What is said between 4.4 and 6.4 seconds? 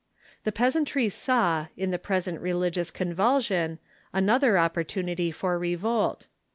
opportunity for revolt.